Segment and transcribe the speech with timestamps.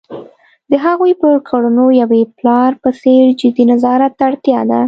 [0.71, 4.79] د هغوی پر کړنو یوې پلار په څېر جدي نظارت ته اړتیا ده.